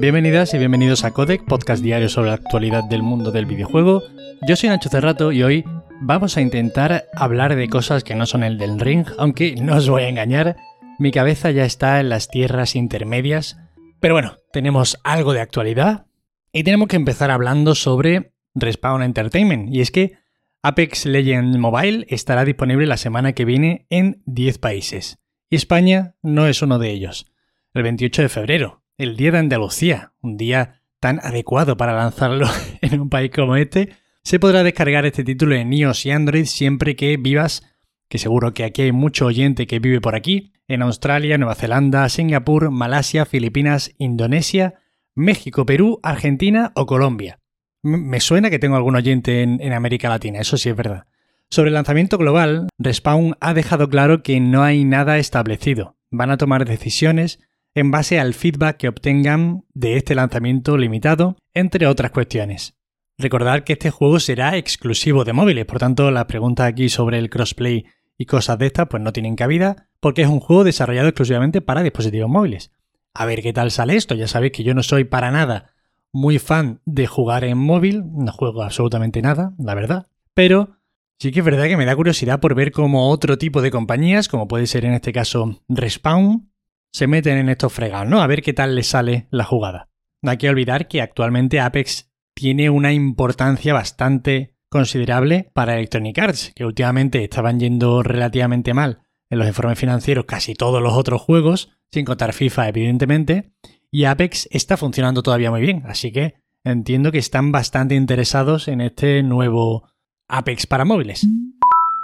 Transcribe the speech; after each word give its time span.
Bienvenidas 0.00 0.54
y 0.54 0.58
bienvenidos 0.58 1.04
a 1.04 1.10
Codec, 1.10 1.44
podcast 1.44 1.82
diario 1.82 2.08
sobre 2.08 2.30
la 2.30 2.36
actualidad 2.36 2.84
del 2.84 3.02
mundo 3.02 3.32
del 3.32 3.44
videojuego. 3.44 4.02
Yo 4.48 4.56
soy 4.56 4.70
Nacho 4.70 4.88
Cerrato 4.88 5.30
y 5.30 5.42
hoy 5.42 5.62
vamos 6.00 6.38
a 6.38 6.40
intentar 6.40 7.04
hablar 7.14 7.54
de 7.54 7.68
cosas 7.68 8.02
que 8.02 8.14
no 8.14 8.24
son 8.24 8.42
el 8.42 8.56
del 8.56 8.80
ring, 8.80 9.04
aunque 9.18 9.56
no 9.56 9.76
os 9.76 9.90
voy 9.90 10.04
a 10.04 10.08
engañar, 10.08 10.56
mi 10.98 11.10
cabeza 11.10 11.50
ya 11.50 11.66
está 11.66 12.00
en 12.00 12.08
las 12.08 12.28
tierras 12.28 12.76
intermedias. 12.76 13.58
Pero 14.00 14.14
bueno, 14.14 14.38
tenemos 14.54 14.98
algo 15.04 15.34
de 15.34 15.42
actualidad 15.42 16.06
y 16.50 16.64
tenemos 16.64 16.88
que 16.88 16.96
empezar 16.96 17.30
hablando 17.30 17.74
sobre 17.74 18.32
Respawn 18.54 19.02
Entertainment. 19.02 19.68
Y 19.70 19.82
es 19.82 19.90
que 19.90 20.14
Apex 20.62 21.04
Legends 21.04 21.58
Mobile 21.58 22.06
estará 22.08 22.46
disponible 22.46 22.86
la 22.86 22.96
semana 22.96 23.34
que 23.34 23.44
viene 23.44 23.86
en 23.90 24.22
10 24.24 24.60
países. 24.60 25.18
Y 25.50 25.56
España 25.56 26.14
no 26.22 26.46
es 26.46 26.62
uno 26.62 26.78
de 26.78 26.88
ellos. 26.88 27.30
El 27.74 27.82
28 27.82 28.22
de 28.22 28.28
febrero, 28.30 28.79
el 29.00 29.16
Día 29.16 29.32
de 29.32 29.38
Andalucía, 29.38 30.12
un 30.20 30.36
día 30.36 30.82
tan 31.00 31.20
adecuado 31.20 31.78
para 31.78 31.94
lanzarlo 31.94 32.46
en 32.82 33.00
un 33.00 33.08
país 33.08 33.30
como 33.34 33.56
este, 33.56 33.94
se 34.22 34.38
podrá 34.38 34.62
descargar 34.62 35.06
este 35.06 35.24
título 35.24 35.54
en 35.54 35.72
iOS 35.72 36.04
y 36.04 36.10
Android 36.10 36.44
siempre 36.44 36.96
que 36.96 37.16
vivas, 37.16 37.62
que 38.08 38.18
seguro 38.18 38.52
que 38.52 38.62
aquí 38.62 38.82
hay 38.82 38.92
mucho 38.92 39.24
oyente 39.24 39.66
que 39.66 39.78
vive 39.78 40.02
por 40.02 40.14
aquí, 40.14 40.52
en 40.68 40.82
Australia, 40.82 41.38
Nueva 41.38 41.54
Zelanda, 41.54 42.06
Singapur, 42.10 42.70
Malasia, 42.70 43.24
Filipinas, 43.24 43.94
Indonesia, 43.96 44.74
México, 45.14 45.64
Perú, 45.64 45.98
Argentina 46.02 46.70
o 46.74 46.84
Colombia. 46.84 47.40
Me 47.82 48.20
suena 48.20 48.50
que 48.50 48.58
tengo 48.58 48.76
algún 48.76 48.96
oyente 48.96 49.42
en, 49.42 49.72
América 49.72 50.10
Latina, 50.10 50.40
eso 50.40 50.58
sí 50.58 50.68
es 50.68 50.76
verdad. 50.76 51.06
Sobre 51.48 51.68
el 51.68 51.74
lanzamiento 51.74 52.18
global, 52.18 52.68
Respawn 52.78 53.34
ha 53.40 53.54
dejado 53.54 53.88
claro 53.88 54.22
que 54.22 54.40
no 54.40 54.62
hay 54.62 54.84
nada 54.84 55.16
establecido. 55.16 55.96
Van 56.10 56.30
a 56.30 56.36
tomar 56.36 56.66
decisiones 56.66 57.40
en 57.74 57.90
base 57.90 58.18
al 58.18 58.34
feedback 58.34 58.76
que 58.76 58.88
obtengan 58.88 59.64
de 59.74 59.96
este 59.96 60.14
lanzamiento 60.14 60.76
limitado, 60.76 61.36
entre 61.54 61.86
otras 61.86 62.10
cuestiones. 62.10 62.76
Recordar 63.18 63.64
que 63.64 63.74
este 63.74 63.90
juego 63.90 64.18
será 64.18 64.56
exclusivo 64.56 65.24
de 65.24 65.32
móviles, 65.32 65.66
por 65.66 65.78
tanto 65.78 66.10
las 66.10 66.24
preguntas 66.24 66.66
aquí 66.66 66.88
sobre 66.88 67.18
el 67.18 67.30
crossplay 67.30 67.86
y 68.16 68.26
cosas 68.26 68.58
de 68.58 68.66
estas 68.66 68.88
pues 68.88 69.02
no 69.02 69.12
tienen 69.12 69.36
cabida, 69.36 69.88
porque 70.00 70.22
es 70.22 70.28
un 70.28 70.40
juego 70.40 70.64
desarrollado 70.64 71.08
exclusivamente 71.08 71.60
para 71.60 71.82
dispositivos 71.82 72.30
móviles. 72.30 72.72
A 73.14 73.26
ver 73.26 73.42
qué 73.42 73.52
tal 73.52 73.70
sale 73.70 73.96
esto, 73.96 74.14
ya 74.14 74.28
sabéis 74.28 74.52
que 74.52 74.62
yo 74.62 74.74
no 74.74 74.82
soy 74.82 75.04
para 75.04 75.30
nada 75.30 75.74
muy 76.12 76.38
fan 76.38 76.80
de 76.84 77.06
jugar 77.06 77.44
en 77.44 77.58
móvil, 77.58 78.02
no 78.12 78.32
juego 78.32 78.62
absolutamente 78.62 79.22
nada, 79.22 79.54
la 79.58 79.74
verdad, 79.74 80.08
pero 80.34 80.76
sí 81.18 81.30
que 81.30 81.40
es 81.40 81.44
verdad 81.44 81.66
que 81.66 81.76
me 81.76 81.84
da 81.84 81.96
curiosidad 81.96 82.40
por 82.40 82.54
ver 82.54 82.72
cómo 82.72 83.10
otro 83.10 83.38
tipo 83.38 83.62
de 83.62 83.70
compañías, 83.70 84.28
como 84.28 84.48
puede 84.48 84.66
ser 84.66 84.84
en 84.84 84.94
este 84.94 85.12
caso 85.12 85.60
Respawn, 85.68 86.49
se 86.92 87.06
meten 87.06 87.38
en 87.38 87.48
estos 87.48 87.72
fregados, 87.72 88.08
¿no? 88.08 88.20
A 88.20 88.26
ver 88.26 88.42
qué 88.42 88.52
tal 88.52 88.74
les 88.74 88.86
sale 88.86 89.26
la 89.30 89.44
jugada. 89.44 89.88
No 90.22 90.30
hay 90.30 90.36
que 90.36 90.50
olvidar 90.50 90.88
que 90.88 91.00
actualmente 91.00 91.60
Apex 91.60 92.10
tiene 92.34 92.70
una 92.70 92.92
importancia 92.92 93.72
bastante 93.72 94.56
considerable 94.70 95.50
para 95.52 95.74
Electronic 95.74 96.18
Arts, 96.18 96.52
que 96.54 96.64
últimamente 96.64 97.24
estaban 97.24 97.58
yendo 97.58 98.02
relativamente 98.02 98.72
mal 98.74 99.02
en 99.30 99.38
los 99.38 99.48
informes 99.48 99.78
financieros 99.78 100.24
casi 100.24 100.54
todos 100.54 100.82
los 100.82 100.94
otros 100.94 101.20
juegos, 101.20 101.70
sin 101.92 102.04
contar 102.04 102.32
FIFA 102.32 102.68
evidentemente, 102.68 103.52
y 103.90 104.04
Apex 104.04 104.48
está 104.50 104.76
funcionando 104.76 105.22
todavía 105.22 105.50
muy 105.50 105.60
bien, 105.60 105.82
así 105.86 106.12
que 106.12 106.34
entiendo 106.64 107.10
que 107.12 107.18
están 107.18 107.52
bastante 107.52 107.94
interesados 107.94 108.68
en 108.68 108.80
este 108.80 109.22
nuevo 109.22 109.88
Apex 110.28 110.66
para 110.66 110.84
móviles. 110.84 111.26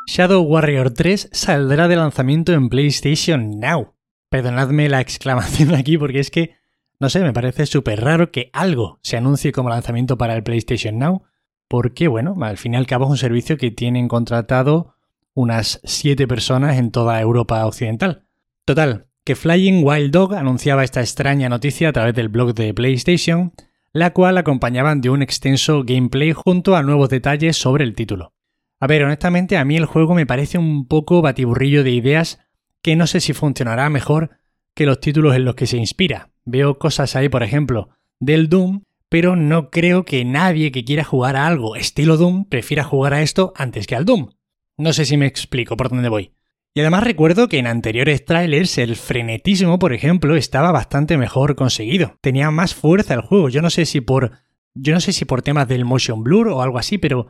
Shadow 0.09 0.42
Warrior 0.42 0.92
3 0.92 1.31
saldrá 1.33 1.89
de 1.89 1.97
lanzamiento 1.97 2.53
en 2.53 2.69
PlayStation 2.69 3.59
Now. 3.59 3.95
Perdonadme 4.28 4.88
la 4.88 5.00
exclamación 5.00 5.74
aquí 5.74 5.98
porque 5.98 6.20
es 6.20 6.30
que, 6.30 6.56
no 6.98 7.08
sé, 7.08 7.20
me 7.20 7.32
parece 7.32 7.66
súper 7.66 8.02
raro 8.02 8.30
que 8.33 8.50
algo 8.52 8.98
se 9.02 9.16
anuncie 9.16 9.52
como 9.52 9.70
lanzamiento 9.70 10.18
para 10.18 10.34
el 10.34 10.42
PlayStation 10.42 10.98
Now, 10.98 11.22
porque, 11.68 12.08
bueno, 12.08 12.36
al 12.42 12.58
fin 12.58 12.74
y 12.74 12.77
al 12.77 12.86
cabo 12.86 13.05
es 13.05 13.10
un 13.10 13.18
servicio 13.18 13.56
que 13.56 13.70
tienen 13.70 14.08
contratado 14.08 14.94
unas 15.34 15.80
7 15.84 16.27
personas 16.27 16.78
en 16.78 16.90
toda 16.90 17.20
Europa 17.20 17.64
Occidental. 17.67 18.24
Total, 18.64 19.06
que 19.24 19.36
Flying 19.36 19.84
Wild 19.84 20.12
Dog 20.12 20.34
anunciaba 20.34 20.84
esta 20.84 21.01
extraña 21.01 21.48
noticia 21.48 21.89
a 21.89 21.92
través 21.92 22.14
del 22.14 22.28
blog 22.28 22.55
de 22.55 22.72
PlayStation, 22.72 23.52
la 23.92 24.12
cual 24.12 24.39
acompañaban 24.39 25.01
de 25.01 25.11
un 25.11 25.22
extenso 25.22 25.83
gameplay 25.84 26.33
junto 26.33 26.77
a 26.77 26.83
nuevos 26.83 27.08
detalles 27.08 27.56
sobre 27.56 27.84
el 27.84 27.95
título. 27.95 28.34
A 28.78 28.86
ver, 28.86 29.02
honestamente 29.05 29.56
a 29.56 29.64
mí 29.64 29.77
el 29.77 29.86
juego 29.86 30.14
me 30.14 30.27
parece 30.27 30.58
un 30.58 30.86
poco 30.86 31.22
batiburrillo 31.22 31.83
de 31.83 31.90
ideas 31.90 32.45
que 32.83 32.97
no 32.97 33.07
sé 33.07 33.20
si 33.20 33.33
funcionará 33.33 33.89
mejor 33.91 34.31
que 34.75 34.87
los 34.87 35.01
títulos 35.01 35.35
en 35.35 35.45
los 35.45 35.55
que 35.55 35.67
se 35.67 35.77
inspira. 35.77 36.31
Veo 36.45 36.79
cosas 36.79 37.17
ahí, 37.17 37.29
por 37.29 37.42
ejemplo, 37.42 37.89
del 38.20 38.48
Doom, 38.48 38.83
pero 39.09 39.37
no 39.37 39.70
creo 39.70 40.05
que 40.05 40.25
nadie 40.25 40.73
que 40.73 40.85
quiera 40.85 41.05
jugar 41.05 41.37
a 41.37 41.47
algo 41.47 41.77
estilo 41.77 42.17
Doom 42.17 42.45
prefiera 42.45 42.85
jugar 42.85 43.14
a 43.14 43.23
esto 43.23 43.53
antes 43.57 43.87
que 43.87 43.97
al 43.97 44.05
Doom. 44.05 44.31
No 44.77 44.92
sé 44.92 45.05
si 45.05 45.17
me 45.17 45.27
explico 45.27 45.77
por 45.77 45.89
dónde 45.89 46.09
voy. 46.09 46.33
Y 46.75 46.81
además 46.81 47.05
recuerdo 47.05 47.48
que 47.48 47.57
en 47.57 47.67
anteriores 47.67 48.27
trailers 48.27 48.77
el 48.77 48.97
frenetismo, 48.97 49.79
por 49.79 49.95
ejemplo, 49.95 50.37
estaba 50.37 50.73
bastante 50.73 51.17
mejor 51.17 51.57
conseguido. 51.57 52.19
Tenía 52.20 52.51
más 52.51 52.75
fuerza 52.75 53.14
el 53.14 53.23
juego. 53.23 53.48
Yo 53.48 53.63
no 53.63 53.70
sé 53.70 53.87
si 53.87 54.03
por. 54.03 54.33
Yo 54.75 54.93
no 54.93 55.01
sé 55.01 55.14
si 55.14 55.25
por 55.25 55.41
temas 55.41 55.69
del 55.69 55.87
motion 55.87 56.23
blur 56.23 56.48
o 56.48 56.61
algo 56.61 56.79
así, 56.79 56.98
pero 56.98 57.29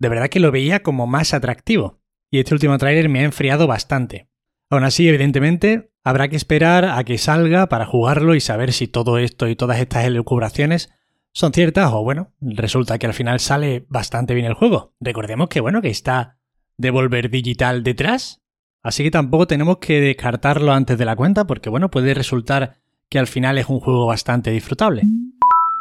de 0.00 0.08
verdad 0.08 0.28
que 0.28 0.40
lo 0.40 0.50
veía 0.50 0.82
como 0.82 1.06
más 1.06 1.32
atractivo. 1.32 2.00
Y 2.28 2.40
este 2.40 2.54
último 2.54 2.76
tráiler 2.76 3.08
me 3.08 3.20
ha 3.20 3.24
enfriado 3.24 3.68
bastante. 3.68 4.28
Aún 4.70 4.84
así, 4.84 5.08
evidentemente, 5.08 5.90
habrá 6.04 6.28
que 6.28 6.36
esperar 6.36 6.84
a 6.84 7.02
que 7.04 7.18
salga 7.18 7.68
para 7.68 7.86
jugarlo 7.86 8.34
y 8.34 8.40
saber 8.40 8.72
si 8.72 8.88
todo 8.88 9.18
esto 9.18 9.48
y 9.48 9.56
todas 9.56 9.78
estas 9.78 10.04
elucubraciones 10.04 10.90
son 11.32 11.52
ciertas 11.52 11.90
o 11.92 12.02
bueno, 12.02 12.32
resulta 12.40 12.98
que 12.98 13.06
al 13.06 13.14
final 13.14 13.40
sale 13.40 13.86
bastante 13.88 14.34
bien 14.34 14.46
el 14.46 14.54
juego. 14.54 14.94
Recordemos 15.00 15.48
que 15.48 15.60
bueno, 15.60 15.82
que 15.82 15.90
está 15.90 16.38
Devolver 16.76 17.30
Digital 17.30 17.82
detrás, 17.82 18.42
Así 18.82 19.02
que 19.02 19.10
tampoco 19.10 19.46
tenemos 19.46 19.78
que 19.78 20.00
descartarlo 20.00 20.72
antes 20.72 20.96
de 20.98 21.04
la 21.04 21.16
cuenta 21.16 21.46
porque 21.46 21.68
bueno, 21.68 21.90
puede 21.90 22.14
resultar 22.14 22.78
que 23.10 23.18
al 23.18 23.26
final 23.26 23.58
es 23.58 23.68
un 23.68 23.80
juego 23.80 24.06
bastante 24.06 24.50
disfrutable. 24.50 25.02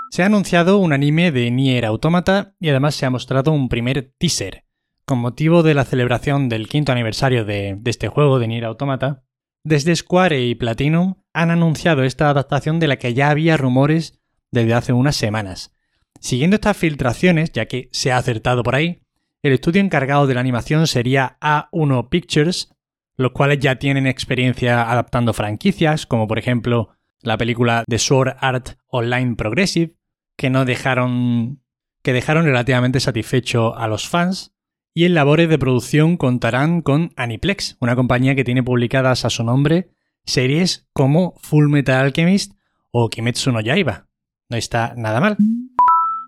Se 0.10 0.24
ha 0.24 0.26
anunciado 0.26 0.78
un 0.80 0.94
anime 0.94 1.32
de 1.32 1.52
Nier 1.52 1.86
Automata 1.86 2.56
y 2.60 2.70
además 2.70 2.96
se 2.96 3.06
ha 3.06 3.10
mostrado 3.10 3.52
un 3.52 3.70
primer 3.70 4.14
teaser. 4.18 4.64
Con 5.10 5.20
motivo 5.20 5.64
de 5.64 5.74
la 5.74 5.86
celebración 5.86 6.50
del 6.50 6.68
quinto 6.68 6.92
aniversario 6.92 7.46
de, 7.46 7.80
este 7.86 8.10
juego 8.10 8.40
de 8.40 8.48
Nier 8.50 8.66
Automata, 8.66 9.24
desde 9.64 9.96
Square 9.96 10.46
y 10.46 10.54
Platinum 10.54 11.16
han 11.32 11.50
anunciado 11.50 12.04
esta 12.04 12.30
adaptación 12.30 12.82
de 12.82 12.88
la 12.88 12.98
que 12.98 13.14
ya 13.14 13.30
había 13.30 13.56
rumores 13.56 14.20
desde 14.52 14.74
hace 14.74 14.92
unas 14.92 15.16
semanas. 15.16 15.74
Siguiendo 16.20 16.56
estas 16.56 16.76
filtraciones, 16.76 17.54
ya 17.54 17.68
que 17.68 17.88
se 17.94 18.12
ha 18.12 18.18
acertado 18.18 18.64
por 18.64 18.76
ahí, 18.76 19.02
el 19.44 19.54
estudio 19.54 19.80
encargado 19.80 20.28
de 20.28 20.34
la 20.34 20.42
animación 20.42 20.88
sería 20.88 21.38
A1 21.40 22.10
Pictures, 22.10 22.76
los 23.16 23.32
cuales 23.32 23.60
ya 23.60 23.80
tienen 23.80 24.08
experiencia 24.08 24.92
adaptando 24.92 25.32
franquicias, 25.32 26.06
como 26.06 26.28
por 26.28 26.38
ejemplo 26.38 26.90
la 27.22 27.38
película 27.38 27.86
The 27.88 28.00
Sword 28.00 28.36
Art 28.42 28.72
Online 28.88 29.38
Progressive, 29.38 29.96
que 30.36 30.50
no 30.50 30.66
dejaron 30.66 31.62
que 32.04 32.12
dejaron 32.12 32.44
relativamente 32.44 33.00
satisfecho 33.00 33.74
a 33.78 33.88
los 33.88 34.08
fans, 34.10 34.57
y 34.98 35.06
en 35.06 35.14
labores 35.14 35.48
de 35.48 35.60
producción 35.60 36.18
contarán 36.18 36.82
con 36.82 37.12
Aniplex, 37.18 37.78
una 37.80 37.96
compañía 37.96 38.34
que 38.34 38.44
tiene 38.44 38.64
publicadas 38.64 39.26
a 39.26 39.30
su 39.30 39.44
nombre 39.44 39.92
series 40.26 40.90
como 40.92 41.36
Full 41.38 41.70
Metal 41.70 42.04
Alchemist 42.04 42.54
o 42.90 43.08
Kimetsu 43.08 43.52
no 43.52 43.62
Yaiba. 43.62 44.08
No 44.50 44.58
está 44.58 44.96
nada 44.98 45.20
mal. 45.20 45.38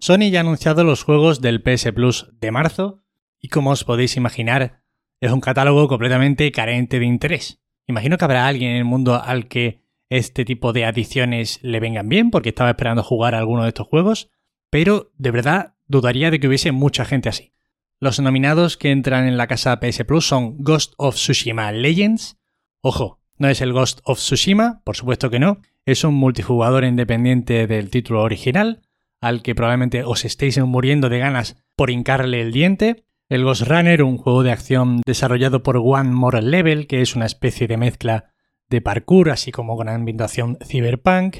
Sony 0.02 0.30
ya 0.30 0.38
ha 0.38 0.42
anunciado 0.42 0.84
los 0.84 1.02
juegos 1.02 1.42
del 1.42 1.64
PS 1.64 1.94
Plus 1.94 2.30
de 2.40 2.52
marzo, 2.52 3.02
y 3.40 3.48
como 3.48 3.72
os 3.72 3.84
podéis 3.84 4.16
imaginar, 4.18 4.84
es 5.20 5.32
un 5.32 5.42
catálogo 5.42 5.88
completamente 5.88 6.52
carente 6.52 7.00
de 7.00 7.08
interés. 7.08 7.60
Imagino 7.88 8.20
que 8.20 8.26
habrá 8.26 8.46
alguien 8.46 8.70
en 8.70 8.78
el 8.78 8.86
mundo 8.86 9.20
al 9.20 9.48
que 9.48 9.82
este 10.10 10.46
tipo 10.46 10.74
de 10.74 10.86
adiciones 10.86 11.58
le 11.64 11.80
vengan 11.80 12.08
bien, 12.08 12.30
porque 12.30 12.50
estaba 12.50 12.70
esperando 12.70 13.02
jugar 13.02 13.34
a 13.34 13.40
alguno 13.40 13.64
de 13.64 13.70
estos 13.70 13.88
juegos, 13.88 14.30
pero 14.70 15.12
de 15.18 15.32
verdad 15.32 15.74
dudaría 15.88 16.30
de 16.30 16.40
que 16.40 16.48
hubiese 16.48 16.72
mucha 16.72 17.04
gente 17.04 17.30
así. 17.30 17.52
Los 18.02 18.18
nominados 18.22 18.78
que 18.78 18.92
entran 18.92 19.28
en 19.28 19.36
la 19.36 19.48
casa 19.48 19.78
PS 19.82 20.06
Plus 20.06 20.26
son 20.26 20.56
Ghost 20.60 20.94
of 20.96 21.16
Tsushima 21.16 21.70
Legends. 21.74 22.38
Ojo, 22.82 23.20
no 23.38 23.50
es 23.50 23.60
el 23.60 23.74
Ghost 23.74 24.00
of 24.06 24.20
Tsushima, 24.20 24.82
por 24.86 24.96
supuesto 24.96 25.30
que 25.30 25.40
no, 25.40 25.60
es 25.86 26.06
un 26.06 26.14
multijugador 26.14 26.86
independiente 26.86 27.68
del 27.68 27.90
título 27.90 28.22
original, 28.22 28.84
al 29.20 29.42
que 29.42 29.54
probablemente 29.54 30.06
os 30.06 30.24
estéis 30.24 30.58
muriendo 30.60 31.10
de 31.10 31.20
ganas 31.20 31.58
por 31.76 31.90
hincarle 31.90 32.40
el 32.40 32.54
diente. 32.54 33.04
El 33.28 33.44
Ghost 33.44 33.64
Runner, 33.64 34.02
un 34.04 34.18
juego 34.18 34.44
de 34.44 34.54
acción 34.54 35.02
desarrollado 35.06 35.62
por 35.62 35.76
One 35.76 36.12
More 36.12 36.42
Level, 36.42 36.88
que 36.88 37.02
es 37.02 37.18
una 37.18 37.26
especie 37.26 37.68
de 37.68 37.76
mezcla 37.76 38.32
de 38.70 38.80
parkour, 38.80 39.30
así 39.30 39.52
como 39.52 39.76
con 39.76 39.90
ambientación 39.90 40.58
cyberpunk, 40.66 41.40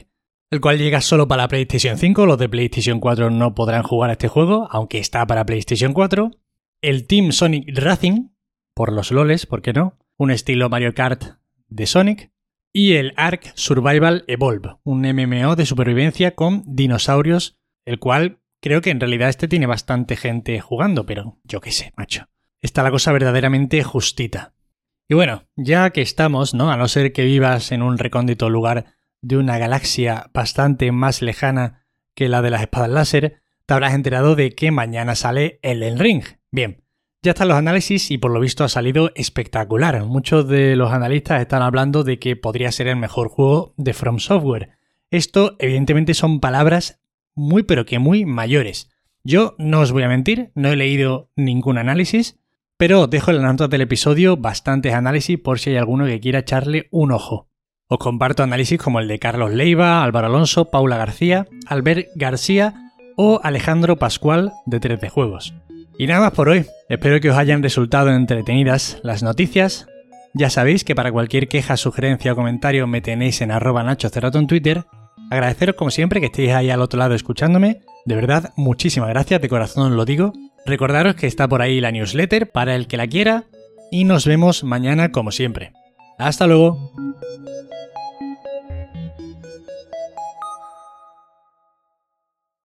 el 0.52 0.60
cual 0.60 0.78
llega 0.78 1.00
solo 1.00 1.26
para 1.30 1.48
PlayStation 1.48 1.98
5, 1.98 2.26
los 2.26 2.38
de 2.38 2.50
PlayStation 2.50 3.00
4 3.00 3.30
no 3.30 3.56
podrán 3.56 3.84
jugar 3.84 4.10
a 4.10 4.14
este 4.14 4.28
juego, 4.28 4.68
aunque 4.72 5.00
está 5.00 5.26
para 5.26 5.46
PlayStation 5.46 5.94
4. 5.94 6.32
El 6.82 7.08
Team 7.08 7.34
Sonic 7.34 7.78
Racing, 7.78 8.30
por 8.74 8.94
los 8.94 9.12
loles, 9.12 9.46
¿por 9.46 9.62
qué 9.62 9.74
no? 9.74 9.98
Un 10.16 10.32
estilo 10.32 10.70
Mario 10.70 10.94
Kart 10.94 11.22
de 11.68 11.86
Sonic. 11.86 12.32
y 12.72 12.94
el 12.94 13.14
Ark 13.18 13.52
Survival 13.56 14.24
Evolve, 14.28 14.78
un 14.84 15.02
MMO 15.02 15.58
de 15.58 15.66
supervivencia 15.66 16.36
con 16.36 16.64
dinosaurios, 16.66 17.60
el 17.84 18.00
cual 18.00 18.40
creo 18.62 18.80
que 18.80 18.92
en 18.92 19.02
realidad 19.02 19.28
este 19.28 19.50
tiene 19.50 19.66
bastante 19.66 20.16
gente 20.16 20.62
jugando, 20.62 21.06
pero 21.06 21.38
yo 21.44 21.60
qué 21.60 21.74
sé, 21.74 21.92
macho. 21.98 22.30
Está 22.62 22.82
la 22.82 22.92
cosa 22.92 23.12
verdaderamente 23.12 23.84
justita. 23.84 24.54
Y 25.10 25.16
bueno, 25.16 25.44
ya 25.58 25.90
que 25.90 26.02
estamos, 26.02 26.54
¿no? 26.54 26.72
A 26.72 26.78
no 26.78 26.88
ser 26.88 27.12
que 27.12 27.26
vivas 27.26 27.74
en 27.74 27.82
un 27.82 27.98
recóndito 27.98 28.50
lugar 28.50 28.94
de 29.22 29.36
una 29.36 29.58
galaxia 29.58 30.30
bastante 30.34 30.94
más 30.94 31.22
lejana 31.22 31.86
que 32.16 32.30
la 32.30 32.42
de 32.42 32.52
las 32.52 32.62
espadas 32.62 32.90
láser, 32.90 33.42
te 33.66 33.74
habrás 33.74 33.94
enterado 33.94 34.38
de 34.38 34.52
que 34.52 34.72
mañana 34.72 35.16
sale 35.16 35.60
el 35.62 36.00
Ring. 36.00 36.24
Bien, 36.52 36.84
ya 37.22 37.32
están 37.32 37.48
los 37.48 37.58
análisis 37.58 38.10
y 38.12 38.18
por 38.18 38.32
lo 38.32 38.40
visto 38.40 38.64
ha 38.64 38.70
salido 38.70 39.12
espectacular. 39.14 40.04
Muchos 40.06 40.48
de 40.48 40.76
los 40.76 40.92
analistas 40.92 41.42
están 41.42 41.62
hablando 41.62 42.04
de 42.04 42.18
que 42.18 42.36
podría 42.36 42.72
ser 42.72 42.88
el 42.88 42.96
mejor 42.96 43.30
juego 43.30 43.74
de 43.78 43.94
From 43.94 44.20
Software. 44.20 44.72
Esto 45.12 45.56
evidentemente 45.60 46.14
son 46.14 46.40
palabras 46.40 47.02
muy 47.36 47.64
pero 47.64 47.86
que 47.86 48.00
muy 48.00 48.26
mayores. 48.26 48.90
Yo 49.24 49.56
no 49.60 49.82
os 49.82 49.92
voy 49.92 50.04
a 50.04 50.08
mentir, 50.08 50.52
no 50.56 50.70
he 50.70 50.76
leído 50.76 51.30
ningún 51.36 51.78
análisis, 51.78 52.40
pero 52.78 53.02
os 53.02 53.10
dejo 53.10 53.32
en 53.32 53.38
las 53.38 53.46
notas 53.46 53.70
del 53.70 53.82
episodio 53.82 54.38
bastantes 54.38 54.94
análisis 54.94 55.38
por 55.38 55.60
si 55.60 55.72
hay 55.72 55.78
alguno 55.78 56.06
que 56.06 56.20
quiera 56.20 56.40
echarle 56.40 56.88
un 56.90 57.12
ojo. 57.12 57.50
Os 57.88 58.00
comparto 58.00 58.44
análisis 58.44 58.80
como 58.80 59.00
el 59.00 59.08
de 59.08 59.20
Carlos 59.20 59.54
Leiva, 59.54 60.04
Álvaro 60.04 60.28
Alonso, 60.28 60.72
Paula 60.72 60.98
García, 60.98 61.48
Albert 61.68 62.08
García 62.16 62.94
o 63.18 63.40
Alejandro 63.44 63.98
Pascual 63.98 64.54
de 64.66 64.80
3D 64.80 65.10
Juegos. 65.10 65.54
Y 66.00 66.08
nada 66.08 66.22
más 66.22 66.32
por 66.32 66.48
hoy. 66.48 66.66
Espero 66.88 67.20
que 67.20 67.30
os 67.30 67.36
hayan 67.36 67.62
resultado 67.62 68.10
entretenidas 68.10 69.00
las 69.04 69.22
noticias. 69.22 69.86
Ya 70.34 70.50
sabéis 70.50 70.86
que 70.86 70.96
para 70.96 71.12
cualquier 71.12 71.50
queja, 71.50 71.76
sugerencia 71.76 72.32
o 72.32 72.36
comentario 72.38 72.88
me 72.88 73.02
tenéis 73.02 73.42
en 73.42 73.52
arroba 73.52 73.84
Nacho 73.84 74.08
en 74.34 74.48
Twitter. 74.48 74.86
Agradeceros 75.30 75.76
como 75.76 75.92
siempre 75.92 76.22
que 76.22 76.28
estéis 76.28 76.52
ahí 76.52 76.70
al 76.70 76.82
otro 76.82 77.00
lado 77.00 77.16
escuchándome. 77.16 77.82
De 78.06 78.16
verdad, 78.16 78.54
muchísimas 78.56 79.10
gracias, 79.10 79.42
de 79.42 79.50
corazón 79.50 79.98
lo 79.98 80.06
digo. 80.06 80.32
Recordaros 80.66 81.16
que 81.16 81.28
está 81.28 81.50
por 81.50 81.62
ahí 81.62 81.82
la 81.82 81.92
newsletter 81.92 82.50
para 82.50 82.76
el 82.76 82.88
que 82.88 82.96
la 82.96 83.08
quiera. 83.08 83.44
Y 83.92 84.06
nos 84.06 84.26
vemos 84.26 84.64
mañana 84.64 85.12
como 85.12 85.34
siempre. 85.34 85.74
Hasta 86.18 86.48
luego. 86.48 86.94